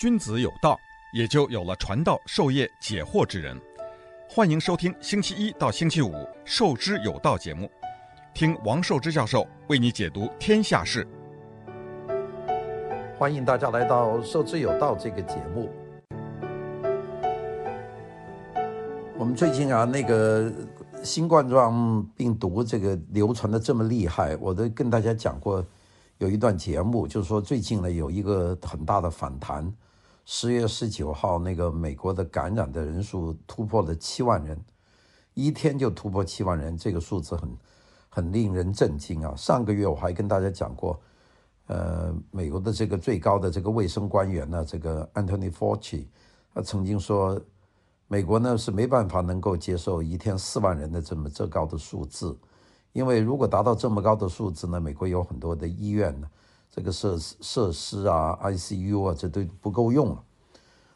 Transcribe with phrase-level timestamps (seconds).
[0.00, 0.80] 君子有道，
[1.12, 3.54] 也就有了传道授业解惑之人。
[4.30, 6.08] 欢迎收听星期一到星期五
[6.42, 7.70] 《授之有道》节目，
[8.32, 11.06] 听王寿之教授为你解读天下事。
[13.18, 15.68] 欢迎大家来到《授之有道》这个节目。
[19.18, 20.50] 我们最近啊，那个
[21.02, 25.62] 新冠状病毒这个流传的这么厉害，我都跟大家讲过，
[26.16, 29.70] 有一段节目，就是说最近呢有一个很大的反弹。
[30.32, 34.56] 十月十九号，那个美国的感染的人数突破了七万人，
[35.34, 37.50] 一天就突破七万人，这个数字很
[38.08, 39.34] 很令人震惊啊！
[39.36, 41.00] 上个月我还跟大家讲过，
[41.66, 46.06] 呃，美国的这个最高的这个卫生官员呢，这个 Anthony Fauci，
[46.54, 47.36] 他曾经说，
[48.06, 52.38] 美国呢是没办法能够接受一天四万人的这么这高的数字，
[52.92, 56.30] 因为如果达到这么高的数字呢，美国有很多的医院呢。
[56.70, 60.24] 这个设施设施啊，ICU 啊，这都不够用了。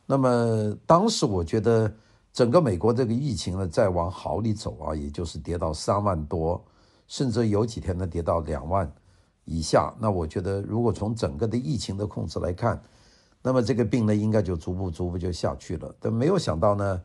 [0.07, 1.93] 那么当时我觉得
[2.33, 6.65] 整个美国这个疫情呢，再往好里走啊，也就是跌到三万多，
[7.09, 8.89] 甚至有几天呢跌到两万
[9.45, 9.93] 以下。
[9.99, 12.81] 那我觉得，如果从整个的疫情的控制来看，
[13.43, 15.93] 那么这个病呢，应该就逐步逐步就下去了。
[15.99, 17.03] 但没有想到呢，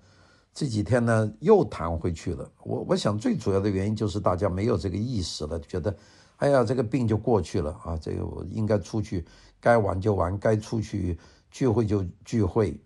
[0.54, 2.48] 这几天呢又弹回去了。
[2.64, 5.96] 我我想最主要的原因就是大家没有这个意识了，觉得。
[6.40, 7.98] 哎呀，这个病就过去了啊！
[8.02, 9.26] 这个我应该出去，
[9.60, 11.20] 该玩就玩，该出去
[11.52, 12.80] 聚会就聚会。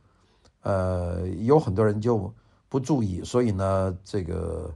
[0.64, 2.34] 呃，有很多人就
[2.68, 4.74] 不注意，所以呢，这个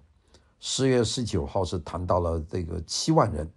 [0.59, 3.49] 十月十九号是谈到了这个七万人，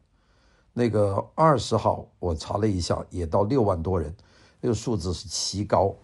[0.72, 4.14] 那个二十号我查了一下，也到六万多人，
[4.62, 5.94] 这个数字是奇高。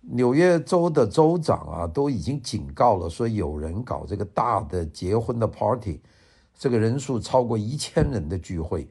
[0.00, 6.02] 纽约州的州长啊，都已经警告了，说有人搞这个大的结婚的 party。
[6.58, 8.88] 这个人数超过一千人的聚会，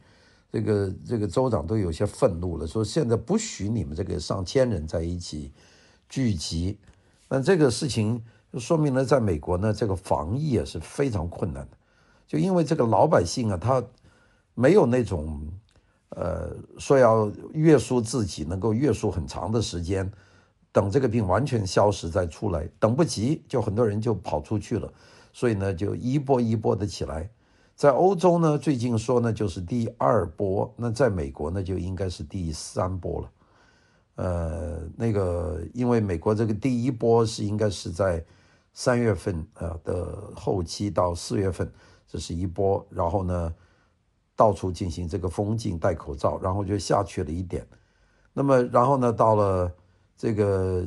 [0.52, 5.52] 这个这个州长都有些愤怒了，说现在不许你们这个上千人在一起
[6.07, 6.77] 聚集。
[7.27, 8.23] 那这个事情
[8.59, 11.77] 说明了，在美国呢，这个防疫啊是非常困难的，
[12.28, 13.84] 就因为这个老百姓啊，他
[14.53, 15.41] 没有那种
[16.09, 20.09] 呃说要约束自己，能够约束很长的时间，
[20.72, 24.94] 等这个病完全消失再出来，等不及，就很多人就跑出去了，
[25.34, 27.28] 所以呢，就一波一波的起来。
[27.75, 33.31] 在欧洲呢，最近说呢就是第二波，那在美国呢就应该是第三波了。
[34.16, 38.24] 呃，那个因为美国这个第一波是应该是在
[38.72, 41.69] 三月份啊的后期到四月份，
[42.08, 43.53] 这是一波，然后呢
[44.38, 47.68] 到处进行这个封禁、戴口罩，然后就下去了一点。
[48.31, 49.69] 那么然后呢到了
[50.16, 50.81] 这个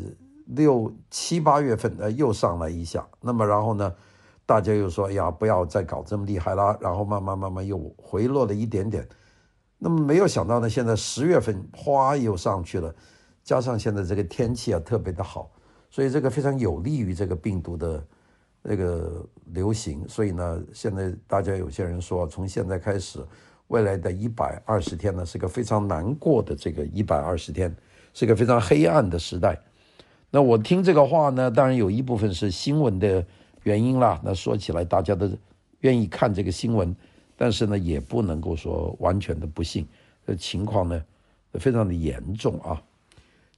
[0.47, 3.07] 六七八月份，呃又上来一下。
[3.21, 3.95] 那么然后呢？
[4.49, 9.07] 大家又说：“哎呀，不要再搞这么厉害了。”然后慢慢慢慢又回落了一点点。
[9.77, 12.91] 那么没有想到呢，现在十月份哗又上去了，
[13.45, 15.51] 加上现在这个天气啊特别的好，
[15.91, 18.03] 所以这个非常有利于这个病毒的
[18.63, 19.23] 那个
[19.53, 20.03] 流行。
[20.09, 23.21] 所以呢，现在大家有些人说，从现在开始，
[23.67, 27.77] 未来的一百二十天呢，是个非常难过的这个一百二十天，
[28.15, 29.61] 是个非常黑暗的时代。
[30.31, 33.27] 那我听这个话呢，当然有一部分是新闻的。
[33.65, 35.31] 原因啦，那说起来大家都
[35.81, 36.95] 愿意看这个新闻，
[37.37, 39.87] 但是呢，也不能够说完全的不信，
[40.27, 41.03] 这情况呢
[41.55, 42.81] 非常的严重啊。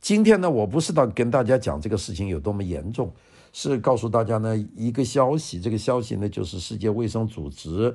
[0.00, 3.12] 今天呢，我不是到跟大家讲这个事情有多么严重，
[3.52, 7.94] 是告诉大家呢一个消息，这个消息呢就是世界卫生组织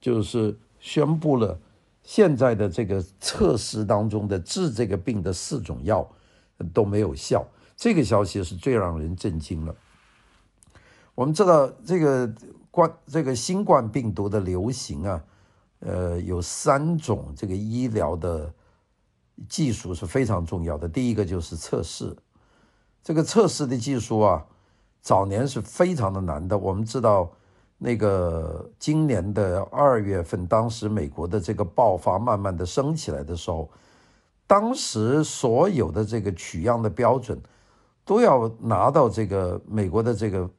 [0.00, 1.58] 就是宣布了
[2.02, 6.06] 现在的这个测试当中的治这个病的四种药
[6.72, 9.74] 都没有效，这个消息是最让人震惊了。
[11.14, 12.28] 我们知道这个
[12.72, 15.24] 冠这个新冠病毒的流行啊，
[15.78, 18.52] 呃，有三种这个医疗的
[19.48, 20.88] 技术是非常重要的。
[20.88, 22.16] 第一个就是测试，
[23.00, 24.44] 这个测试的技术啊，
[25.00, 26.58] 早年是非常的难的。
[26.58, 27.30] 我们知道，
[27.78, 33.70] 那个今年的二月份，当时美国的这个爆发慢慢的升起来的时候，
[34.48, 37.40] 当时所有的这个取样的标准
[38.04, 40.50] 都要拿到这个美国的这个。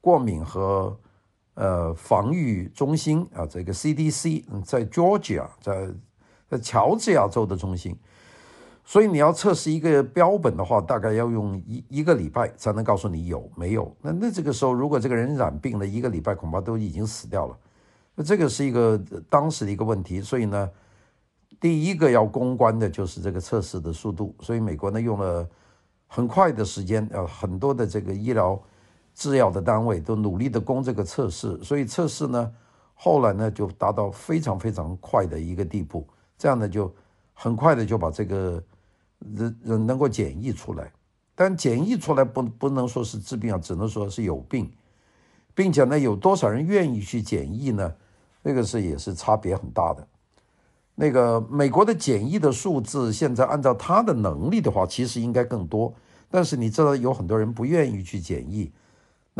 [0.00, 0.98] 过敏和
[1.54, 5.88] 呃防御中心啊，这个 CDC 在 Georgia，在
[6.48, 7.96] 在乔治亚州的中心，
[8.84, 13.94] 所以你要测试一个标本的话，大概要用一一个礼拜才能告诉你有没有。
[14.00, 17.58] 那那这个时候，如果这个人染病了，一个礼拜恐怕都已经死掉了。
[18.14, 18.98] 那这个是一个
[19.28, 20.70] 当时的一个问题，所以呢，
[21.60, 24.34] 第一个要攻关的就是这个测试的速度。
[24.40, 25.48] 所以美国呢用了
[26.06, 28.60] 很快的时间，呃，很多的这个医疗。
[29.14, 32.52] 制药的单位都努力的攻这个测试，所以测试呢，
[32.94, 36.06] 后来呢就达到非常非常快的一个地步，
[36.38, 36.92] 这样呢就
[37.34, 38.62] 很快的就把这个
[39.18, 40.90] 人人能够检疫出来，
[41.34, 44.70] 但检疫出来不不能说是治病啊，只能说是有病，
[45.54, 47.92] 并且呢，有多少人愿意去检疫呢？
[48.42, 50.06] 那个是也是差别很大的。
[50.94, 55.94] 那个美国的检疫的数字，现在按照他的能力的话，其实应该更多。
[56.30, 58.70] 但是你知道有很多人不愿意去检疫，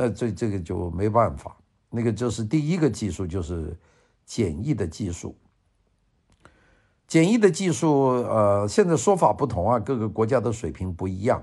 [0.01, 1.55] 那这这个就没办法。
[1.91, 3.77] 那个就是第一个技术，就是
[4.25, 5.37] 简易的技术。
[7.07, 11.43] 简易的技术，呃，现在说法不同啊，各个国家的水平不一样。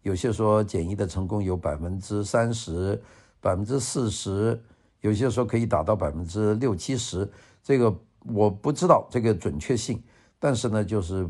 [0.00, 2.98] 有些说简易的成功有百分之三十、
[3.40, 4.58] 百分之四十，
[5.02, 7.30] 有些说可以达到百分之六七十。
[7.62, 7.94] 这个
[8.24, 10.02] 我不知道这个准确性，
[10.38, 11.28] 但是呢，就是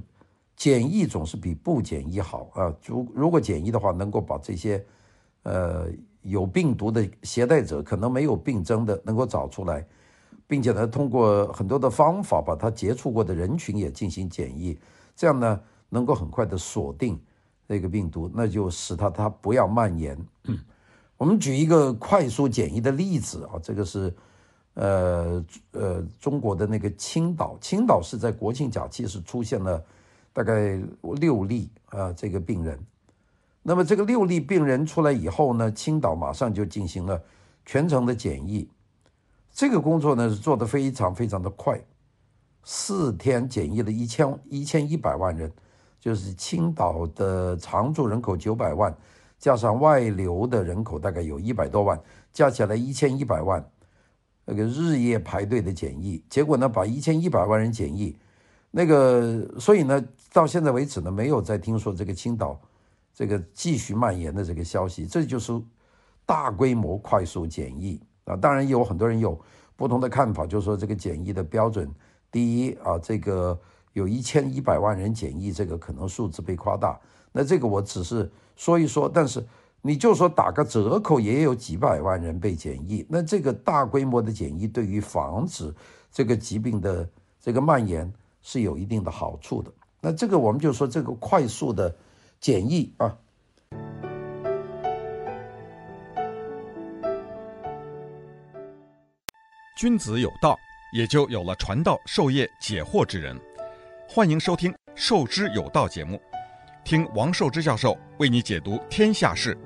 [0.54, 2.72] 简易总是比不简易好啊。
[2.86, 4.84] 如如果简易的话，能够把这些
[5.42, 5.88] 呃
[6.28, 9.84] 有病毒的携带者，可能没有病征的，能够找出来。
[10.46, 14.78] 并且呢，通过很多的方法把他接触过的人群也进行检疫，
[15.14, 15.60] 这样呢，
[15.90, 17.20] 能够很快的锁定
[17.66, 20.16] 那个病毒，那就使它它不要蔓延。
[21.18, 24.14] 我们举一个快速检疫的例子啊，这个是
[24.72, 29.84] 呃呃中国的那个青岛，青岛是在国庆假期是出现了
[30.32, 30.80] 大概
[31.20, 32.78] 六例啊这个病人，
[33.68, 37.22] 那么这个六例病人出来以后呢，青岛马上就进行了
[37.66, 38.66] 全程的检疫。
[39.52, 41.78] 这个工作呢是做得非常非常的快，
[42.64, 45.52] 四天检疫了一千一千一百万人，
[46.00, 48.96] 就是青岛的常住人口九百万，
[49.38, 52.00] 加上外流的人口大概有一百多万，
[52.32, 53.62] 加起来一千一百万，
[54.46, 58.16] 那个日夜排队的检疫，结果呢把一千一百万人检疫，
[58.70, 62.58] 那个所以呢到现在为止呢没有再听说这个青岛
[63.18, 65.60] 这个继续蔓延的这个消息，这就是
[66.24, 68.00] 大规模快速检疫。
[68.22, 69.36] 啊，当然有很多人有
[69.74, 71.92] 不同的看法，就是说这个检疫的标准，
[72.30, 73.58] 第一啊，这个
[73.92, 76.96] 有一千一百万人检疫，这个可能数字被夸大。
[77.32, 79.44] 那这个我只是说一说，但是
[79.82, 83.04] 你就说打个折扣，也有几百万人被检疫。
[83.08, 85.74] 那这个大规模的检疫对于防止
[86.12, 87.08] 这个疾病的
[87.40, 88.12] 这个蔓延
[88.42, 89.72] 是有一定的好处的。
[90.00, 91.92] 那这个我们就说这个快速的
[92.40, 93.16] 检疫啊。
[99.76, 100.58] 君子有道，
[100.92, 103.38] 也就有了传道授业解惑之人。
[104.08, 106.20] 欢迎收听《授之有道》节目，
[106.82, 109.56] 听王寿之教授为你解读天下事。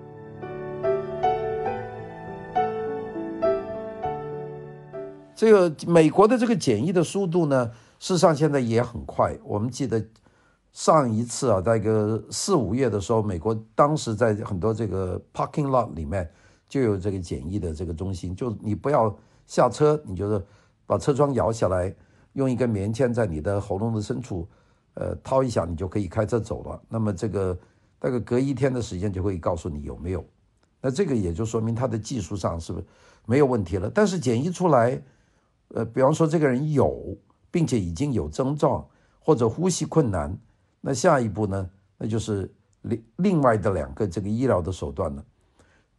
[5.34, 9.36] 这个美国的这个简易的速度呢，事实上现在也很快。
[9.42, 10.04] 我们记得
[10.72, 16.28] 上一次啊，在一个四五月的时候，美国当时在很多这个 parking lot 里面
[16.68, 19.14] 就有这个简易的这个中心，就你不要。
[19.44, 20.42] 下车，你就是
[20.86, 21.94] 把车窗摇下来，
[22.34, 24.48] 用一根棉签在你的喉咙的深处，
[24.94, 26.80] 呃，掏一下，你就可以开车走了。
[26.88, 27.58] 那么这个
[27.98, 30.24] 大概隔一天的时间就会告诉你有没有。
[30.80, 32.86] 那这个也就说明它的技术上是不是
[33.26, 33.90] 没有问题了？
[33.90, 35.02] 但是检疫出来，
[35.74, 37.14] 呃，比方说这个人有，
[37.50, 38.86] 并且已经有症状
[39.18, 40.34] 或者呼吸困难，
[40.82, 41.70] 那下一步呢？
[41.96, 42.52] 那就是
[42.82, 45.24] 另另外的两个这个医疗的手段了。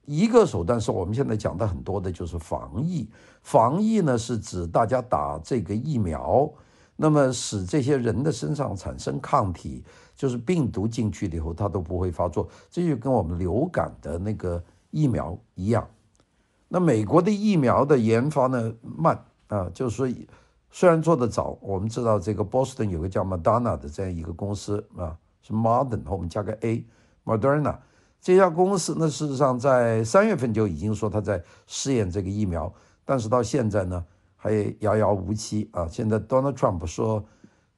[0.06, 3.10] 一个手段是我们现在讲的很多的，就是防疫。
[3.42, 6.52] 防疫呢，是指大家打这个疫苗，
[6.98, 9.82] 那么使这些人的身上产生抗体，
[10.14, 12.50] 就是病毒进去了以后，它都不会发作。
[12.70, 15.88] 这就跟我们流感的那个疫苗一样。
[16.68, 19.18] 那美国的疫苗的研发呢，慢
[19.48, 20.06] 啊，就是说
[20.76, 27.76] 虽然做得早，我们知道这个波士顿有个叫 Moderna 的这样一个公司啊，是 Modern 后面加个 A，Moderna。
[28.20, 32.74] 这家公司呢，事实上在三月份就已经说他在试验这个疫苗，
[33.06, 34.04] 但是到现在呢
[34.36, 35.88] 还遥遥无期啊。
[35.88, 37.24] 现在 Donald Trump 说，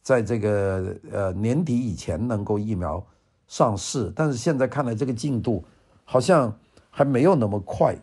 [0.02, 3.06] 在这个呃年底以前能够疫苗
[3.46, 5.66] 上市，但是现在看来这个进度
[6.06, 6.58] 好像
[6.90, 7.94] 还没有那么快，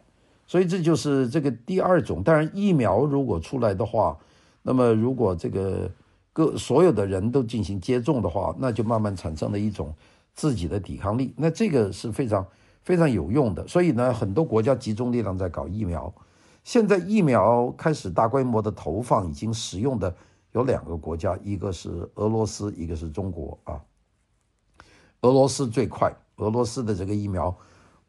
[0.47, 2.23] 所以这就是这个第二种。
[2.23, 4.19] 当然，疫苗如果出来的话，
[4.63, 5.91] 那么如果这个
[6.33, 9.95] 各所有的人都进行接种的话，那就慢慢产生了一种。
[10.35, 12.47] 自己的抵抗力，那这个是非常
[12.83, 13.69] 非常有用的。
[13.69, 16.11] 所以呢，很多国家集中力量在搞疫苗。
[16.65, 20.17] 现在疫苗开始大规模的投放，已经使用的
[20.53, 23.79] 有两个国家，一个是俄罗斯，一个是中国啊。
[25.21, 27.55] 俄罗斯最快，俄罗斯的这个疫苗，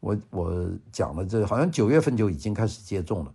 [0.00, 3.34] 我我讲了，这好像九月份就已经开始接种了。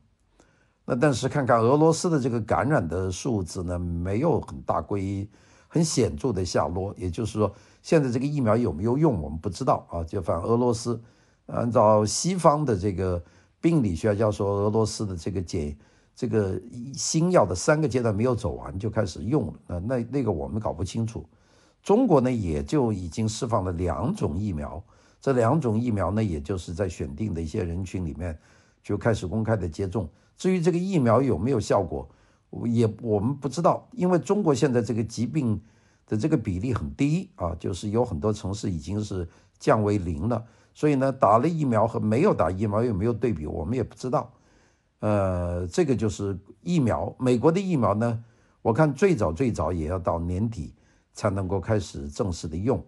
[0.91, 5.29] 那但是看看俄罗斯的这个感染的数字呢，没有很大规
[5.67, 7.53] 很显著的下落，也就是说。
[7.83, 10.03] 现在这个疫苗有没有用，我们不知道啊。
[10.03, 10.99] 就反俄罗斯，
[11.45, 13.23] 按照西方的这个
[13.61, 15.77] 病理学家说，俄罗斯的这个解
[16.15, 16.59] 这个
[16.95, 21.23] 新药的三个阶段没有走完就开始用了，那那那个我们搞不清楚。
[21.83, 24.83] 中国呢也就已经释放了两种疫苗，
[25.21, 28.35] 这两种疫苗呢，也就是在选定的一些人群里面
[28.81, 30.09] 就开始公开的接种。
[30.39, 32.09] 至于这个疫苗有没有效果，
[32.65, 35.61] 也我们不知道，因为中国现在这个疾病
[36.07, 39.27] 的这个比例很低啊，就是有很多城市已经是
[39.59, 40.41] 降为零了，
[40.73, 44.31] 所以呢，打了疫苗和没有打疫苗有没有对比，我们也不知道。
[45.01, 48.23] 呃，这个就是疫苗，美国的疫苗呢，
[48.61, 50.73] 我看最早最早也要到年底
[51.13, 52.81] 才能够开始正式的用，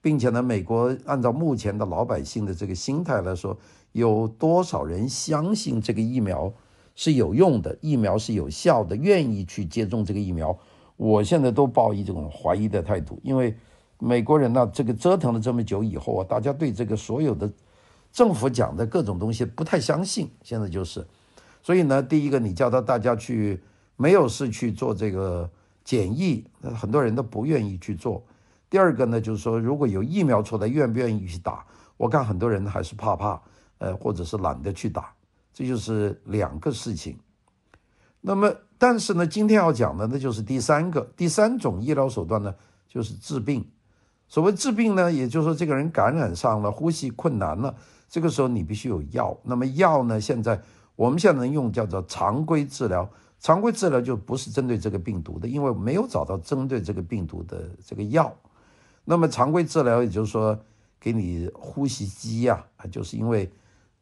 [0.00, 3.56] 并且呢，美国按照目前的老百姓的这个心态来说，
[3.92, 6.52] 有多少人相信这个疫苗
[6.96, 10.58] 是有用的，疫苗是有效的，愿意去接种这个疫苗？
[10.96, 13.54] 我现在都抱一种怀疑的态度，因为
[13.98, 17.48] 美国人呢，这个折腾了这么久以后啊，大家对这个所有的
[18.10, 21.06] 政府讲的各种东西不太相信，现在就是。
[21.62, 23.60] 所以呢，第一个，你叫他大家去
[23.96, 25.50] 没有事去做这个
[25.84, 28.24] 检疫，很多人都不愿意去做。
[28.70, 31.64] 第二个呢，就是说如果有疫苗出来，愿不愿意去打？
[31.96, 33.40] 我看很多人还是怕怕，
[33.78, 35.12] 呃，或者是懒得去打，
[35.56, 37.18] 这就是两个事情。
[38.20, 42.54] 那么，但是呢，今天要讲的那就是第三个，第三种医疗手段呢，
[42.86, 43.64] 就是治病。
[44.28, 47.74] 所谓治病呢，也就是说这个人感染上了，呼吸困难了，
[48.06, 49.34] 这个时候你必须有药。
[49.44, 50.60] 那么药呢，现在。
[50.96, 53.06] 我们现在能用叫做常规治疗，
[53.38, 58.34] 常规治疗就不是针对这个病毒的，因为没有找到针对这个病毒的这个药。
[59.04, 60.58] 那么常规治疗也就是说，
[60.98, 63.52] 给你呼吸机呀，就是因为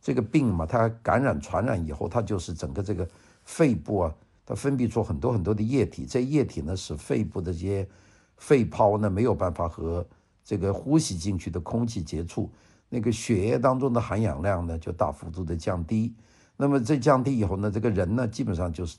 [0.04, 3.08] 这个病嘛，它感染传染以后，它就是整个这个
[3.42, 7.88] 肺部啊，它分泌出很多很多的液体，这液体呢使肺部的这些
[8.36, 10.06] 肺泡呢没有办法和
[10.44, 12.50] 这个呼吸进去的空气接触，
[12.90, 16.14] 那个血液当中的含氧量呢就大幅度的降低。
[16.54, 18.98] 那么这降低以后呢，这个人呢基本上就是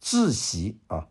[0.00, 1.04] 窒息啊，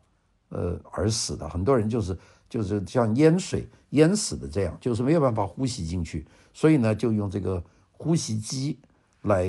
[0.48, 1.50] 呃而死的。
[1.50, 2.18] 很多人就是
[2.50, 7.62] 就是像淹水淹死的这样，就是没有办法呼吸进去，所以呢就用这个
[7.92, 8.80] 呼吸机
[9.24, 9.44] 来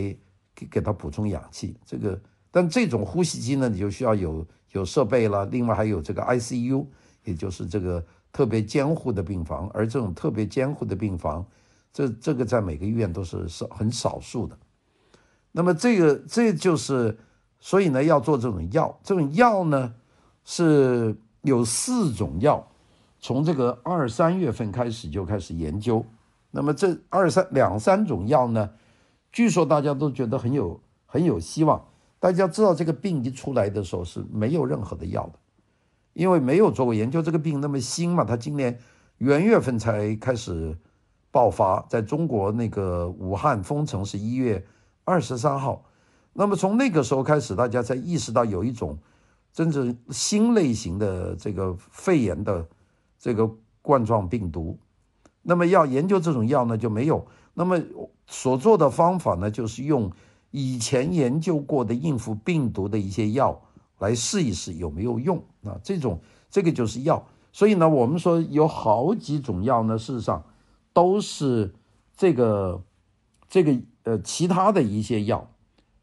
[0.55, 1.77] 给给他补充氧气。
[1.85, 6.87] 这个但这种呼吸机呢，你就需要有有设备了，另外还有这个 ICU，
[7.25, 9.71] 也就是这个特别监护的病房。
[9.73, 11.47] 而这种特别监护的病房，
[11.93, 14.59] 这这个在每个医院都是少很少数的。
[15.53, 17.19] 那么这个这就是，
[17.59, 19.95] 所以呢，要做这种药，这种药呢
[20.45, 22.65] 是有四种药，
[23.19, 26.05] 从这个二三月份开始就开始研究。
[26.53, 28.71] 那么这二三两三种药呢，
[29.33, 31.85] 据说大家都觉得很有很有希望。
[32.19, 35.39] 大家知道这个病一出来的时候是没有任何的药的，
[36.13, 38.79] 因为没有做过研究，这个病那么新嘛，它今年
[39.19, 40.77] 元月份才开始
[41.31, 44.67] 爆发，在中国那个武汉封城是一月。
[45.03, 45.87] 二十三号，
[46.35, 48.97] 那么从那个时候开始，大家才意识到有一种
[49.53, 52.69] 真正新类型的这个肺炎的
[53.19, 53.51] 这个
[53.83, 54.79] 冠状病毒。
[55.43, 57.27] 那么要研究这种药呢，就没有。
[57.55, 57.81] 那么
[58.31, 60.11] 所做的方法呢，就是用
[60.51, 63.61] 以前研究过的应付病毒的一些药
[63.99, 65.79] 来试一试有没有用啊。
[65.85, 66.19] 这种
[66.49, 67.27] 这个就是药。
[67.53, 70.43] 所以呢，我们说有好几种药呢，事实上
[70.95, 71.75] 都是
[72.17, 72.83] 这个
[73.47, 73.77] 这个。
[74.03, 75.47] 呃，其他的一些药，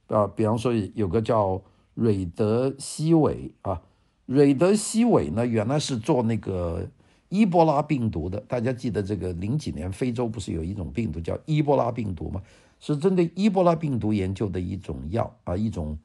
[0.06, 1.60] 啊，比方说有个叫
[1.96, 3.82] 瑞德西韦啊，
[4.28, 6.88] 瑞德西韦呢，原来是做那个
[7.30, 8.40] 伊波拉病毒的。
[8.48, 12.42] 大家记得这个零几年非洲不是有一种病毒叫伊波拉病毒吗？
[12.80, 15.98] 是针对伊波拉病毒研究的一种药啊，一种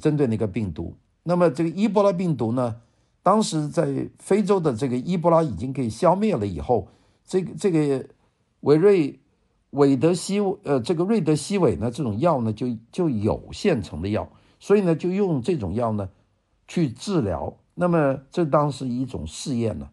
[0.00, 0.94] 针对那个病毒。
[1.22, 2.76] 那么这个伊波拉病毒呢，
[3.22, 6.88] 当时在非洲的这个伊波拉已经给消灭了以后，
[7.26, 8.06] 这个这个
[8.60, 9.18] 韦瑞。
[9.76, 14.30] 韦德西呃，这个瑞德西韦呢，这种药呢就就有现成的药，
[14.60, 16.08] 所以呢就用这种药呢
[16.68, 17.56] 去治疗。
[17.74, 19.88] 那么这当是一种试验呢。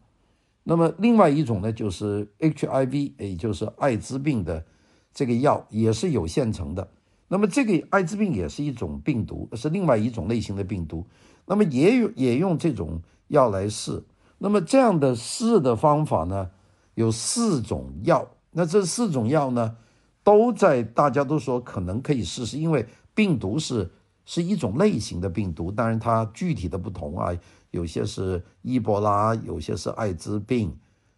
[0.63, 4.63] 那么另外一种呢就是 HIV，也就是艾滋病的
[5.13, 6.87] 这个药也是有现成的。
[7.27, 11.05] 那么这个艾滋病也是一种病毒，是另外一种类型的病毒。
[11.45, 14.03] 那么也有也用这种药来试。
[14.37, 16.49] 那么这样的试的方法呢
[16.95, 18.27] 有四种药。
[18.51, 19.77] 那这四种药呢，
[20.23, 23.89] 都在大家都说可能可以试试，因为病毒是
[24.31, 27.37] 是一种类型的病毒，当然它具体的不同啊，
[27.71, 30.73] 有些是伊波拉，有些是艾滋病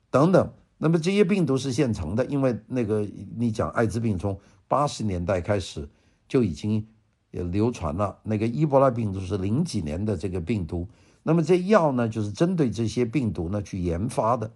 [0.10, 0.51] 等等。
[0.79, 5.88] 那么这些病毒是现成的，因为那个你讲艾滋病从八十年代开始
[6.27, 6.88] 就已经
[7.29, 10.88] 也流传了，那个伊波拉病毒是零几年的这个病毒，
[11.22, 14.51] 那么这药呢就是针对这些病毒呢去研发的。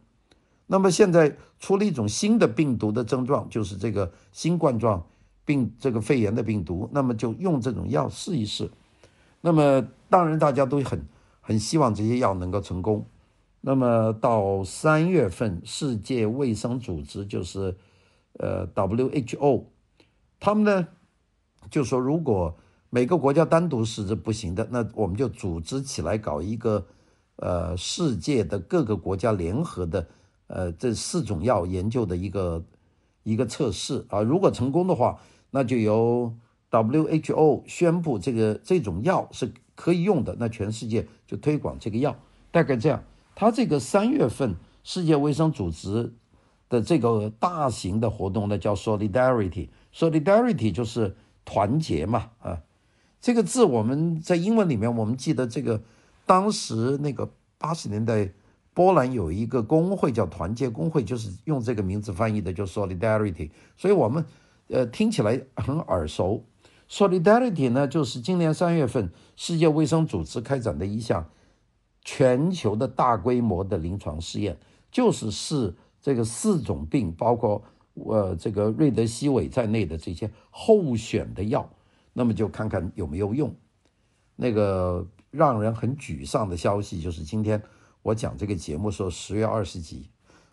[0.65, 5.05] 那么现在出了一种新的病毒的症状，就是这个新冠状
[5.47, 6.87] 病这个肺炎的病毒。
[6.91, 8.69] 那么就用这种药试一试。
[9.41, 11.07] 那么当然大家都很
[11.41, 13.05] 很希望这些药能够成功。
[13.61, 17.75] 那么到三月份，世界卫生组织就是
[18.33, 19.63] 呃 WHO，
[20.39, 20.87] 他们呢
[21.69, 22.55] 就说，如果
[22.89, 26.85] 每个国家单独试是不行的，那我们就组织起来搞一个
[27.37, 30.07] 呃世界的各个国家联合的
[30.47, 32.63] 呃这四种药研究的一个
[33.23, 35.19] 一个测试啊，如果成功的话，
[35.57, 36.31] 那就由
[36.69, 42.15] WHO 宣布这个这种药是可以用的，那全世界就推广这个药，
[42.51, 43.03] 大概这样。
[43.33, 46.13] 他这个三月份世界卫生组织
[46.69, 52.61] 的这个大型的活动呢，叫 Solidarity，Solidarity 就是团结嘛，啊，
[53.19, 55.81] 这个字我们在英文里面，我们记得这个
[56.27, 58.31] 当时那个八十年代
[58.75, 64.23] 波兰有一个工会叫团结工会，就是用这个名字翻译的，就 Solidarity，所以我们
[64.67, 66.43] 呃听起来很耳熟。
[66.89, 71.29] Solidarity 呢，就是今年三月份世界卫生组织开展的一项。
[72.09, 74.57] 全球的大规模的临床试验，
[74.89, 77.61] 就是试这个四种病，包括
[77.95, 81.69] 呃这个瑞德西韦在内的这些候选的药，
[82.13, 83.53] 那么就看看有没有用。
[84.37, 87.61] 那个让人很沮丧的消息就是，今天
[88.01, 90.09] 我讲这个节目说十月二十几、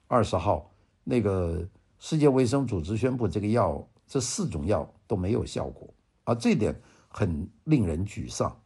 [0.09, 0.73] 二十号，
[1.04, 1.64] 那个
[2.00, 5.92] 世界卫生组织宣布这个药这四种药都没有效果，
[6.23, 6.73] 而，这点
[7.09, 8.56] 很令人沮丧。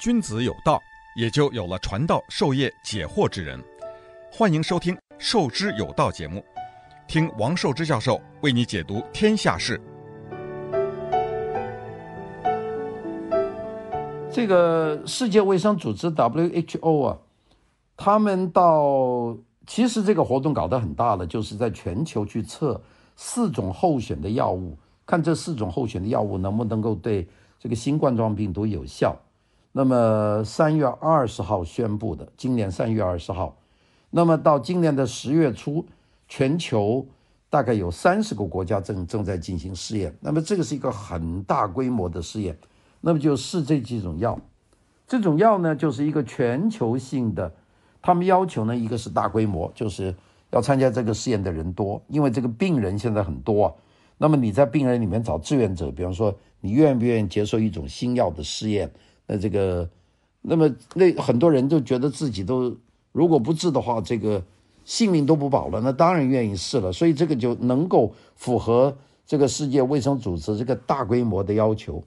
[0.00, 0.80] 君子有道，
[1.14, 3.62] 也就有了传道授业解惑之人。
[4.32, 6.44] 欢迎收听《授之有道》节目，
[7.06, 9.80] 听王寿之教授为你解读天下事。
[14.28, 17.16] 这个世界卫生组织 WHO 啊，
[17.96, 22.80] 他们到其实这个活动搞得很大了，就是在全球去测
[23.16, 27.28] 四种候选的药物，看这四种候选的药物能不能够对
[27.60, 29.16] 这个新冠状病毒有效。
[29.70, 33.56] 那么三月二十号宣布的，今年三月二十号，
[34.10, 35.86] 那么到今年的十月初，
[36.28, 37.06] 全球
[37.48, 40.14] 大概有三十个国家正正在进行试验。
[40.20, 42.58] 那么这个是一个很大规模的试验，
[43.00, 44.38] 那么就试这几种药，
[45.06, 47.54] 这种药呢就是一个全球性的，
[48.02, 50.14] 他们要求呢一个是大规模，就是
[50.50, 53.72] 要参加这个试验的人多，因为这个病人现在很多啊。
[54.18, 58.90] 那么你在病人里面找志愿者，比方说你愿不愿意接受一种新药的试验？
[59.26, 59.88] 那这个，
[60.42, 62.76] 那么那很多人都觉得自己都
[63.12, 64.42] 如果不治的话，这个
[64.84, 65.80] 性命都不保了。
[65.80, 72.02] 那当然愿意试了，所以这个就能够符合这个世界卫生组织这个大规模的要求。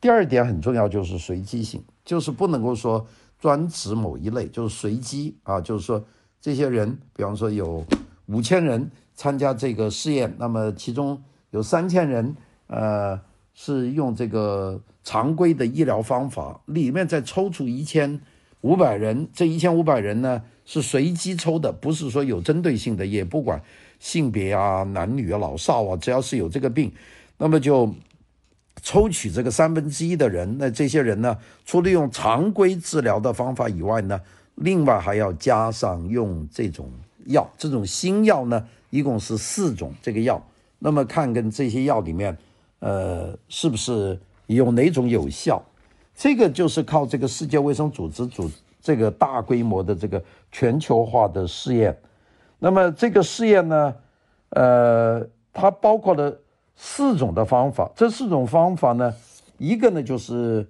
[0.00, 3.06] 第二点很重要，就是随机性，就是不能够说
[3.46, 6.04] 专指某一类，就是随机啊，就是说
[6.40, 7.86] 这些人，比方说有
[8.26, 12.34] 五千人参加这个试验，那么其中有三千人，
[12.66, 13.20] 呃。
[13.58, 18.20] 是用这个常规的医疗方法，里面再抽出一千
[18.60, 23.58] 五百人，这一千五百人呢是随机抽的，不是说有针对性的，也不管
[23.98, 26.92] 性别啊、男女啊、老少啊，只要是有这个病，
[27.38, 27.90] 那么就
[28.86, 30.56] 抽取这个三分之一的人。
[30.60, 34.20] 那这些人呢，除了用常规治疗的方法以外呢，
[34.54, 36.88] 另外还要加上用这种
[37.24, 40.40] 药，这种新药呢，一共是四种这个药，
[40.78, 42.36] 那么看跟这些药里面。
[42.78, 45.60] 呃，是不是有哪种有效？
[46.14, 48.48] 这个就是靠这个世界卫生组织组
[48.80, 50.22] 这个大规模的这个
[50.52, 51.98] 全球化的试验。
[52.60, 53.94] 那么这个试验呢，
[54.50, 56.38] 呃，它包括了
[56.76, 57.90] 四种的方法。
[57.96, 59.14] 这四种方法呢，
[59.58, 60.68] 一个呢就是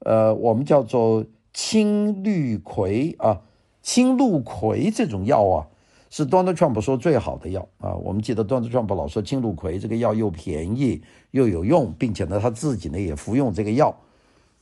[0.00, 3.40] 呃，我们叫做青绿葵啊，
[3.82, 5.66] 青鹿葵这种药啊。
[6.10, 7.92] 是 Donald Trump 说最好的药啊！
[7.92, 13.94] 我们记得 Donald Trump 老说青鹿葵这个药又便宜又有用，并且呢他自己呢也服用这个药，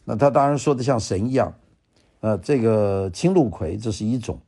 [0.07, 1.55] 那他当然说的像神一样。
[2.19, 4.41] 呃，这个青鹿葵这是一种，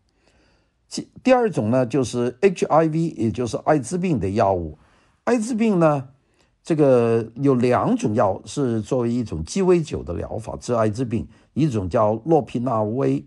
[0.88, 4.76] 其第二种呢就是 HIV，也就是艾滋病的药物。
[5.22, 6.08] 艾滋病呢，
[6.68, 13.24] 这个有两种药是作为一种鸡尾酒的疗法治艾滋病，一种叫洛匹那韦，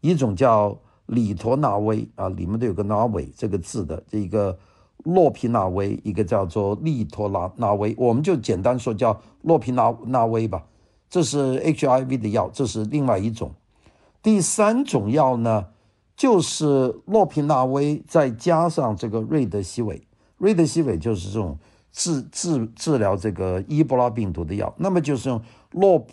[0.00, 0.78] 一种叫。
[1.06, 4.58] 里托那韦啊，里面都有个那韦这个字的，这一个
[5.04, 10.66] 洛匹那韦，一个叫做利托拉那韦，我们就简单说叫洛匹那那韦吧。
[11.08, 13.52] 这是 HIV 的药，这是另外一种。
[14.20, 15.66] 第三种药呢，
[16.16, 21.56] 就是洛匹那韦再加上这个瑞德西韦，瑞德西韦就是这种
[21.96, 24.72] 治治治疗这个伊波拉病毒的药。
[24.76, 25.40] 那么就是用
[25.72, 26.06] 洛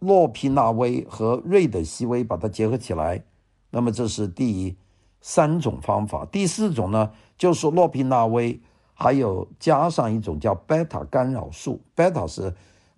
[0.00, 3.22] 洛匹那韦和瑞德西韦把它结合起来。
[3.70, 4.76] 那么这是第
[5.20, 8.60] 三种方法，第四种呢，就是洛匹那韦，
[8.94, 12.52] 还有加上一种叫贝塔干扰素，贝塔是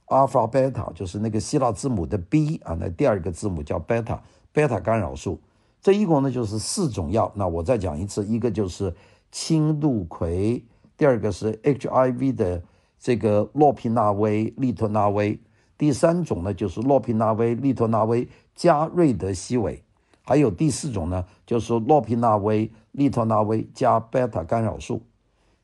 [0.06, 4.22] 阿尔法、贝塔，就是那个希腊字母的 B 啊，那第二个字母叫贝塔，
[4.52, 5.38] 贝塔干扰素。
[5.82, 7.30] 这一共呢就是四种药。
[7.34, 8.94] 那我再讲一次，一个就是
[9.30, 10.64] 青榈葵，
[11.00, 12.62] 第二个是 HIV 的
[12.98, 15.40] 这个洛匹那韦、利托那韦，
[15.78, 19.82] 第三种呢就是洛匹那韦、利托那韦加瑞德西韦，
[20.20, 25.00] 还有第四种呢就是洛匹那韦、利托那韦加贝塔干扰素。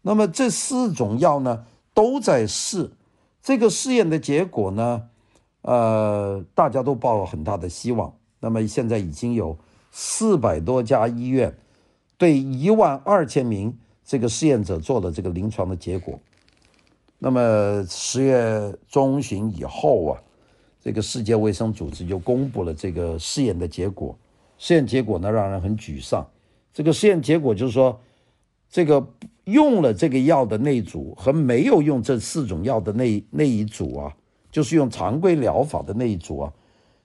[0.01, 2.91] 那么这四种药呢都在试，
[3.43, 5.03] 这个试验的结果呢，
[5.61, 8.11] 呃，大家都抱有很大的希望。
[8.41, 9.59] 那么现在已经有。
[9.99, 11.57] 四百多家医院
[12.19, 16.19] 对一万二千名这个试验者做了这个临床的结果。
[17.19, 20.23] 那么十月中旬以后啊，
[20.81, 24.17] 这个世界卫生组织就公布了这个试验的结果。
[24.57, 26.25] 试验结果呢，让人很沮丧。
[26.73, 28.01] 这个试验结果就是说，
[28.71, 29.07] 这个
[29.45, 34.17] 用了这个药的那一组和没有用这四种药的那那一组啊，
[34.51, 36.53] 就是用常规疗法的那一组啊，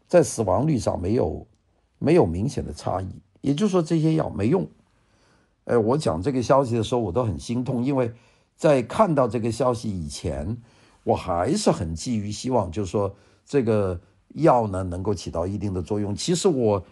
[0.07, 1.45] 在死亡率上没有。
[2.03, 3.05] 没有明显的差异，
[3.41, 4.67] 也就是说这些药没用。
[5.65, 8.12] 呃，我讲这个消息的时候，我都很心痛，因为
[8.56, 10.58] 在看到这个消息以前，
[11.04, 14.00] 我还是很寄予希望，就是说这个
[14.36, 16.15] 药呢能够起到一定的作用。
[16.15, 16.84] 其实我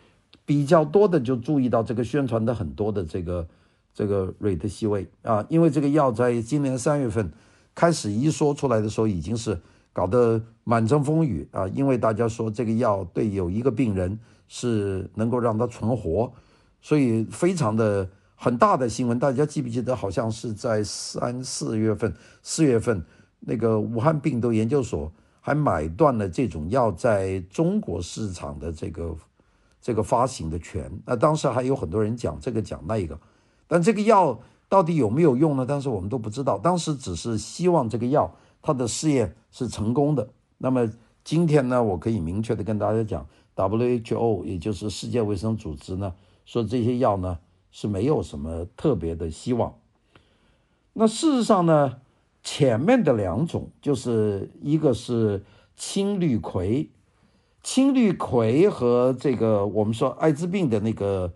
[0.45, 3.47] 比较多的就注意到这个宣传的很多的这个
[3.93, 7.31] 这个瑞德西韦啊，因为这个药在今年三月份
[7.75, 9.59] 开始一说出来的时候，已经是
[9.93, 14.19] 搞得满城风雨啊，因为大家说这个药对有一个病人。
[14.51, 16.33] 是能够让他存活，
[16.81, 18.09] 所以非常的
[18.41, 19.19] 很大的新闻。
[19.19, 19.93] 大家记不记得？
[19.93, 23.03] 好像是在三四月份，四月份
[23.41, 29.13] 那个武汉病毒研究所还买断了这种药在中国市场的这个
[29.81, 30.89] 这个发行的权。
[31.05, 33.19] 那当时还有很多人讲这个讲那个，
[33.67, 35.65] 但这个药到底有没有用呢？
[35.65, 36.57] 当时我们都不知道。
[36.57, 40.29] 当时只是希望这个药它的试验是成功的。
[40.59, 40.89] 那么
[41.25, 43.27] 今天呢，我可以明确的跟大家讲。
[43.53, 46.13] WHO 也就是世界卫生组织呢，
[46.45, 47.37] 说这些药呢
[47.71, 49.73] 是没有什么特别的希望。
[50.93, 51.97] 那事实上呢，
[52.43, 55.43] 前面的两种就是一个是
[55.75, 56.89] 青绿葵，
[57.63, 61.33] 青绿葵和这个我们说艾滋病的那个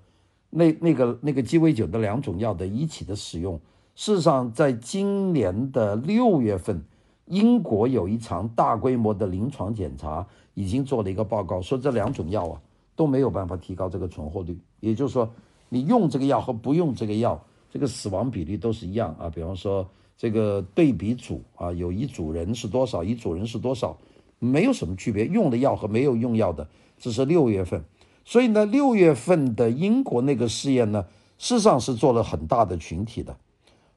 [0.49, 3.59] 那那个那个鸡尾酒的两种药的一起的使用，
[3.95, 6.83] 事实上在今年的六月份，
[7.25, 10.25] 英国有一场大规模的临床检查。
[10.55, 12.61] 已经做了一个报告，说这两种药啊
[12.95, 14.55] 都没有办法提高这个存活率。
[14.81, 15.27] 也就是说，
[15.73, 19.27] 你用这个药和不用这个药，这个死亡比例都是一样啊。
[19.27, 23.97] 比方说，这个对比组啊，有一组人是多少，一组人是多少，
[24.37, 25.25] 没有什么区别。
[25.25, 26.67] 用的药和没有用药的，
[26.99, 27.83] 这是六月份。
[28.23, 31.07] 所以呢，六月份的英国那个试验呢，
[31.39, 33.35] 事实上是做了很大的群体的。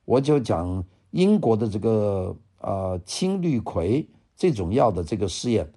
[0.07, 5.71] 我就讲英国的这个呃青绿葵这种药的这个试验。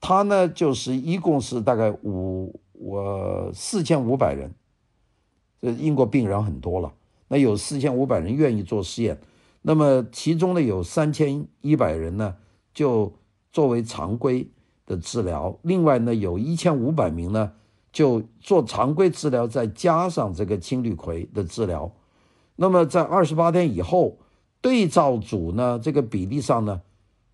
[0.00, 4.52] 它呢，就是一共是大概五我四千五百人，
[5.62, 6.92] 呃英国病人很多了，
[7.28, 9.18] 那有四千五百人愿意做试验，
[9.62, 12.36] 那么其中呢有三千一百人呢
[12.74, 13.12] 就
[13.50, 14.46] 作为常规
[14.84, 17.52] 的治疗，另外呢有一千五百名呢
[17.90, 21.90] 就做常规治疗，再加上这个青绿葵的治疗，
[22.56, 24.18] 那么在二十八天以后，
[24.60, 26.82] 对照组呢这个比例上呢，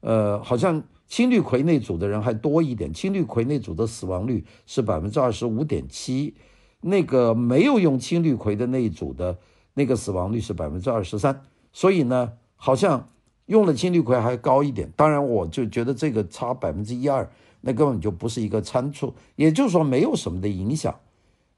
[0.00, 0.82] 呃好像。
[1.10, 6.34] 青绿葵那组的人还多一点，青绿葵那组的死亡率是百分之二十五点七，
[6.80, 9.38] 那个没有用青绿葵的那一组的
[9.74, 13.08] 那个死亡率是百分之二十三，所以呢，好像
[13.46, 14.90] 用了青绿葵还高一点。
[14.96, 17.28] 当然，我就觉得这个差百分之一二，
[17.62, 20.94] 那根本就不是一个参数，也就是说没有什么的影响。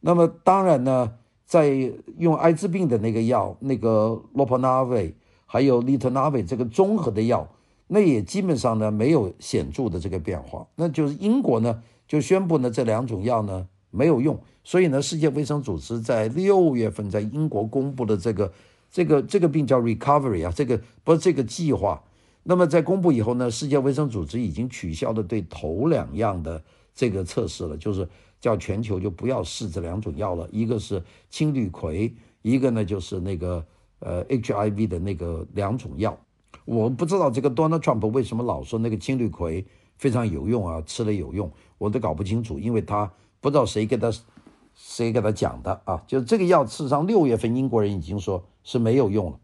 [0.00, 1.12] 那么当然呢，
[1.44, 5.14] 在用艾滋病的那个药，那个洛普纳韦
[5.46, 7.48] 还有利特纳韦这个综合的药。
[7.92, 18.52] 那也基本上呢没有显著的这个变化，那就是英国呢就宣布呢这两种药呢没有用，所以呢世界卫生组织在六月份在英国公布的这个
[18.90, 22.02] 这个这个病叫 Recovery 啊，这个不是这个计划。
[22.42, 26.62] 那么在公布以后呢，世界卫生组织已经取消了对头两样的
[26.94, 28.08] 这个测试了，就是
[28.40, 33.64] 叫全球就不要试这两种药了，一个是青绿葵，一个呢就是那个
[33.98, 36.18] 呃 HIV 的那个两种药。
[36.64, 39.64] 我不知道这个 Donald Trump 为什么老说那个青绿葵
[39.98, 44.12] 非常有用啊，吃了有用，我都搞不清楚，因为他不知道谁给他
[44.74, 46.02] 谁给他讲的啊。
[46.06, 49.38] 就是这个药，事实上六月份英国人已经说是没有用了。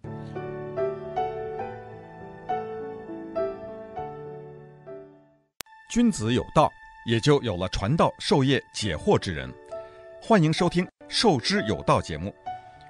[5.88, 6.70] 君子有道，
[7.06, 9.50] 也就有了传道授业解惑之人。
[10.20, 12.34] 欢迎收听《授之有道》节目，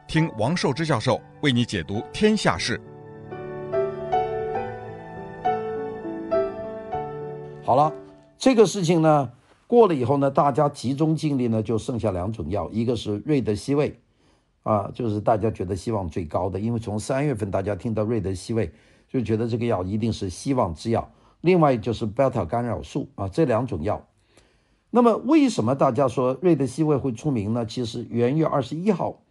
[0.09, 2.81] 听王寿之教授为你解读天下事。
[7.64, 7.92] 好了，
[8.37, 9.31] 这个事情呢
[9.66, 13.98] 过了以后呢，大家集中精力呢，就剩下两种药，一个是瑞德西韦，
[14.62, 18.72] 啊，就是大家觉得希望最高的，因为从三月份大家听到瑞德西韦，
[19.09, 21.11] 就觉得这个药一定是希望之药。
[21.40, 24.07] 另外就是贝塔干扰素啊，这两种药。
[24.90, 27.66] 那么为什么大家说瑞德西韦会出名呢？
[27.66, 29.22] 其实元月二十一号。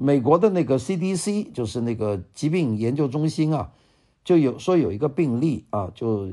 [0.00, 3.72] 美国的那个 CDC 就是那个疾病研究中心啊，
[4.22, 6.28] 就有说有一个病例啊，就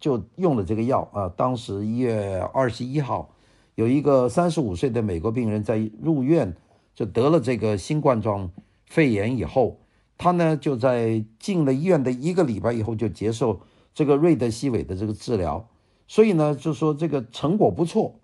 [0.00, 1.28] 就用了这个药啊。
[1.36, 3.30] 当时一月二十一号，
[3.74, 6.56] 有一个三十五岁的美国病人在入院，
[6.94, 8.50] 就得了这个新冠状
[8.86, 9.78] 肺炎以后，
[10.16, 13.60] 他呢就在进了医院的一个礼拜以后就接受
[13.94, 15.68] 这个瑞德西韦的这个治疗，
[16.06, 18.14] 所以呢就说这个成果不错，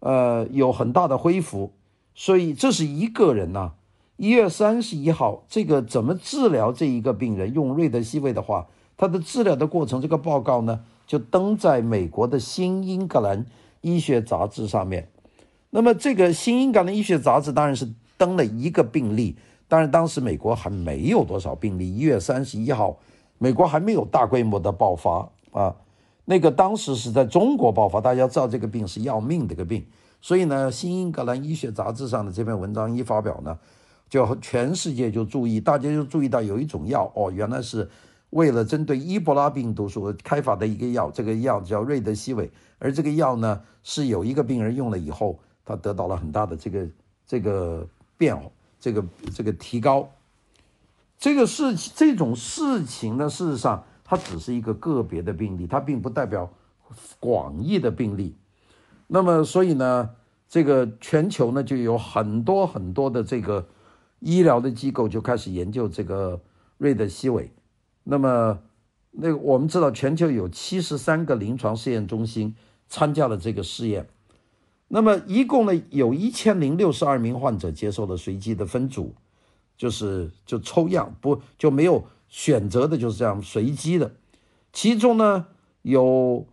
[0.00, 1.72] 呃，有很大的恢复，
[2.14, 3.74] 所以这是一个人呐、啊。
[4.18, 13.44] 一月三十一号，这个怎么治疗这一个病人用瑞德西韦的话，他的治疗的过程，这个报告呢就登在美国的《新英格兰
[13.80, 15.08] 医学杂志》上面。
[15.70, 19.36] 那么这个《新英格兰医学杂志》当然是登了一个病例，
[19.68, 21.94] 当然当时美国还没有多少病例。
[21.94, 22.98] 一月三十一号，
[23.38, 25.76] 美国还没有大规模的爆发啊，
[26.24, 28.00] 那个当时是在中国爆发。
[28.00, 29.84] 大家知道这个病是要命的一个病，
[30.22, 33.58] 所以呢，《新英格兰医学杂志》上的这篇文章一发表呢。
[34.08, 37.90] 就全世界就注意，大家就注意到有一种药哦，原来是
[38.30, 46.88] 为了针对伊波拉病毒所开发的一个药，这个药叫瑞德西韦，而这个药呢是有一个病人用了以后，他得到了很大的这个
[47.26, 47.86] 这个
[48.18, 50.08] 变化，这个这个提高。
[51.18, 56.50] 这个事情这种事情呢，事实上它只是一个个别的病例，它并不代表
[57.20, 58.34] 广义的病例。
[59.06, 60.10] 那么所以呢，
[60.48, 63.66] 这个全球呢就有很多很多的这个。
[64.20, 66.40] 医疗的机构就开始研究这个
[66.78, 67.52] 瑞德西韦，
[68.08, 68.60] 那么
[69.10, 72.54] 那个我们知道全球有七十三个临床试验中心
[72.88, 74.08] 参加了这个试验，
[74.88, 79.12] 那么一共呢有一千零六十二名患者接受了随机的分组，
[79.76, 84.12] 就是就抽样不就没有选择的，就是这样随机的，
[84.72, 85.46] 其中呢
[85.82, 86.46] 有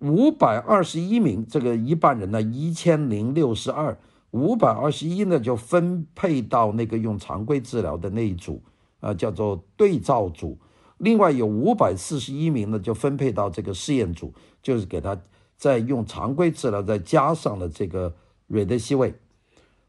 [0.00, 3.96] 五百二十一名，这个一半人呢一千零六十二。
[4.30, 8.60] 五百二十一呢，就分配到那个用常规治疗的那一组，
[9.00, 10.58] 啊，叫做对照组。
[10.98, 14.32] 另外有五百四十一名呢，就分配到这个试验组，
[14.62, 15.20] 就是给他
[15.56, 18.14] 再用常规治疗，再加上了这个
[18.46, 19.14] 瑞德西韦。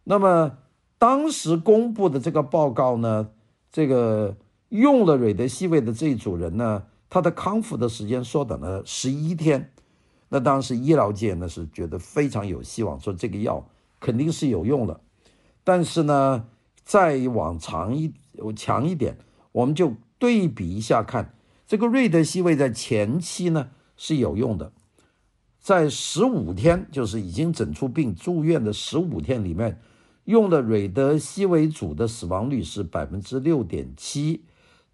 [0.05, 0.57] 那么
[0.97, 3.29] 当时公布的这个报告呢，
[3.71, 4.37] 这个
[4.69, 9.71] 用了瑞德西韦的这一组人呢，他的康复的时间缩短了十一天。
[10.29, 13.67] 那当时医疗界呢是觉得非常有希望，说这个药。
[14.01, 15.01] 肯定是有用的，
[15.65, 16.45] 但是呢，
[16.85, 18.13] 再往长一
[18.55, 19.17] 强一点，
[19.51, 21.33] 我们就对比一下看，
[21.65, 24.71] 这个瑞德西韦在前期呢是有用的，
[25.59, 29.81] 在十五天，就是已经诊出病住院的十五天里面，
[30.25, 34.43] 用了瑞德西韦组的死亡率是百分之六点七，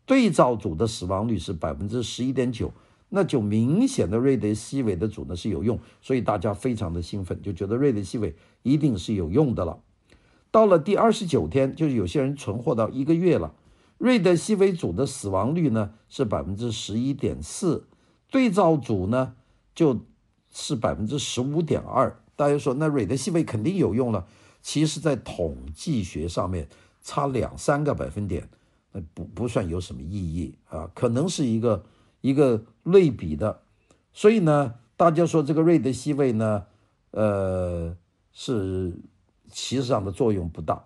[0.06, 2.72] 对照组的死亡率是百分之十一点九。
[3.10, 9.80] 那就明显的瑞德西韦的组呢是有用，所以大家非常的兴奋，就觉得瑞德西韦一定是有用的了。
[10.52, 13.54] 到了第二十九天，就是有些人存活到一个月了，
[13.98, 17.88] 瑞德西韦组的死亡率呢是百分之十一点四，
[18.30, 19.36] 对照组呢
[19.74, 20.02] 就
[20.52, 22.20] 是百分之十五点二。
[22.36, 24.28] 大家说那瑞德西韦肯定有用了，
[24.62, 26.68] 其实在统计学上面
[27.02, 28.50] 差两三个百分点，
[28.92, 31.84] 那不不算有什么意义啊，可能是一个。
[32.22, 33.62] 一个类比的，
[34.12, 36.66] 所以呢，大家说这个瑞德西韦呢，
[37.12, 37.96] 呃，
[38.32, 38.98] 是
[39.52, 40.86] 其实上的作用不大。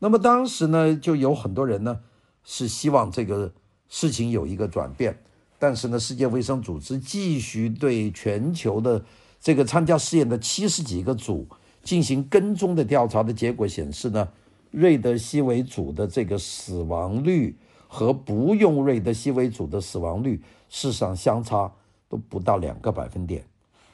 [0.00, 2.00] 那么当时呢，就有很多人呢
[2.48, 3.52] 是希望这个
[3.90, 5.14] 事情有一个转变，
[5.58, 9.04] 但是呢，世界卫生组织继续对全球的
[9.38, 11.46] 这个参加试验的七十几个组
[11.82, 14.26] 进行跟踪的调查的结果显示呢，
[14.70, 17.54] 瑞德西韦组的这个死亡率。
[17.90, 20.36] 和不用瑞德西韦组的死亡率，
[20.68, 21.72] 事实上相差
[22.06, 23.42] 都不到两个百分点，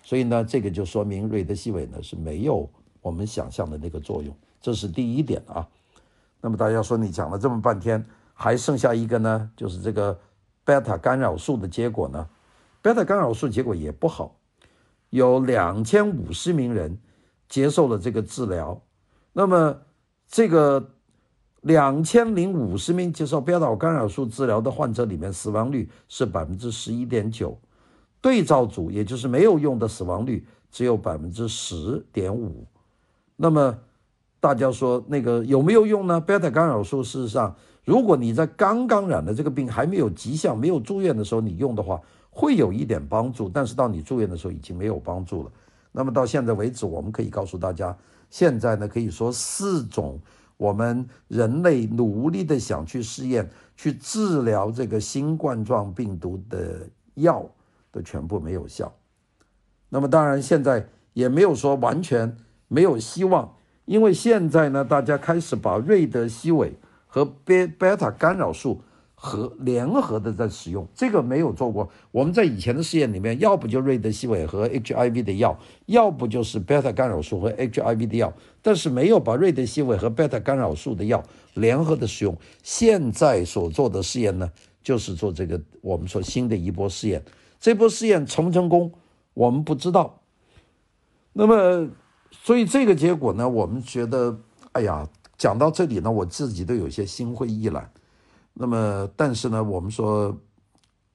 [0.03, 2.69] 所以呢，这个就说明瑞德西韦呢是没有
[3.01, 5.69] 我们想象的那个作用，这是第一点啊。
[6.41, 10.21] 那么大家说你讲了这么半天，还剩下一个呢，就是这个
[10.65, 12.29] 贝塔干扰素的结果呢，
[12.83, 14.37] 贝塔干扰素结果也不好，
[15.09, 16.99] 有两千五十名人
[17.49, 18.83] 接受了这个治疗，
[19.33, 19.79] 那么
[20.29, 20.91] 这个。
[21.65, 27.59] 两千零五十名接受贝塔干扰素治疗的患者里面，死亡率是百分之十一点九，
[28.21, 32.67] 对照组也就是没有用的死亡率只有百分之十点五。
[33.37, 33.79] 那么
[34.41, 36.21] 大家说那个有没有用呢？
[36.21, 45.53] 贝塔干扰素事实上，如果你在刚刚染的这个病还没有迹象、没有住院的时候你用的话，会有一点帮助，但是到你住院的时候已经没有帮助了。
[45.93, 47.97] 那么到现在为止，我们可以告诉大家，
[48.31, 50.19] 现在呢可以说四种
[50.57, 57.49] 我们人类努力的想去试验去治疗这个新冠状病毒的药
[57.93, 58.93] 都全部没有效。
[59.91, 66.73] 那么当然现在也没有说完全没有希望，因为现在呢大家开始把瑞德西韦
[67.15, 68.81] 和贝贝塔干扰素。
[69.17, 71.89] 和联合的在使用，这个没有做过。
[72.11, 81.23] 我们在以前的试验里面，要不就瑞德西韦和 HIV 的药，要不就是贝塔干扰素和 HIV 的药，但是没有把瑞德西韦和贝塔干扰素的药
[81.55, 82.37] 联合的使用。
[82.63, 84.51] 现在所做的试验呢，
[84.83, 87.25] 就是做这个我们说新的一波试验。
[87.59, 88.93] 这波试验成不成功，
[89.33, 90.21] 我们不知道。
[91.33, 91.89] 那么，
[92.31, 94.39] 所以这个结果呢，我们觉得，
[94.73, 95.09] 哎呀，
[95.45, 97.87] 讲到这里呢，我自己都有些心灰意冷。
[98.55, 100.35] 那么，但是呢，我们说，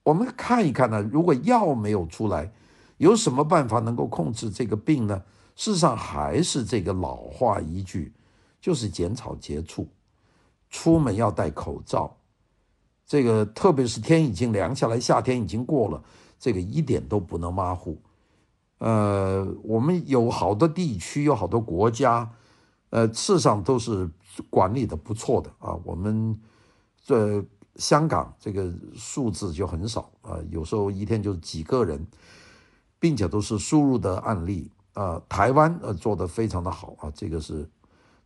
[0.04, 2.52] 我们看一看呢，如果药没有出来，
[2.98, 5.20] 有什么办法能够控制这个病呢？
[5.56, 8.12] 事实上，还是这个老话一句，
[8.60, 9.88] 就是减少接触，
[10.68, 12.16] 出门要戴口罩。
[13.04, 16.00] 这个特别是天已经凉下来，夏天已经过了，
[16.38, 18.00] 这个一点都不能马虎。
[18.78, 22.30] 呃，我们有好多地区，有好多国家，
[22.90, 24.08] 呃，事实上都是
[24.50, 26.38] 管理的不错的啊，我们。
[27.02, 27.42] 这
[27.76, 32.06] 香港这个数字就很少啊，有时候一天就几个人，
[33.00, 35.20] 并且都是输入的案例啊。
[35.28, 37.68] 台湾呃做得非常的好啊，这个是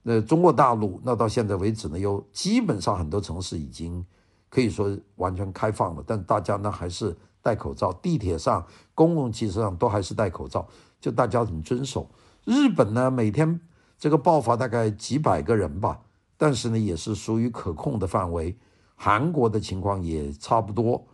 [0.03, 4.05] 那中国大陆那到现在为止呢，有基本上很多城市已经
[4.51, 10.67] 可以说完全开放了，但大家呢还是戴口罩，地铁上、公共汽车上都还是戴口罩，
[11.01, 12.11] 就大家很遵守。
[12.45, 13.61] 日本呢，每天
[13.99, 16.03] 这个爆发大概几百个人吧。
[16.37, 18.59] 但是呢，也是属于可控的范围。
[18.97, 21.07] 韩国的情况也差不多。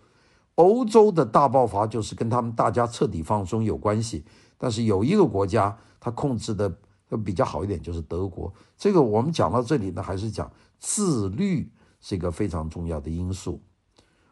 [0.55, 4.25] 欧洲的大爆发就是跟他们大家彻底放松有关系。
[4.59, 6.75] 但是有一个国家它控制的
[7.25, 8.53] 比较好一点，就是德国。
[8.77, 13.63] 这个我们讲到这里呢，还是讲自律是一个非常重要的因素。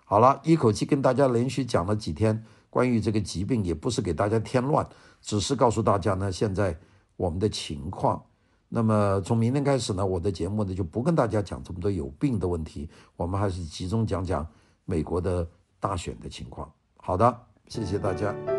[0.04, 4.86] 好了，一口气跟大家连续讲了几天关于这个疾病，也不是给大家添乱，
[5.20, 6.78] 只是告诉大家呢，现在
[7.16, 8.24] 我们的情况。
[8.68, 14.46] 那么从明天开始呢，我的节目呢就不跟大家讲这么多有病的问题，我们还是集中讲讲
[14.84, 15.48] 美国的
[15.80, 16.70] 大选的情况。
[16.96, 18.57] 好的，谢谢大家。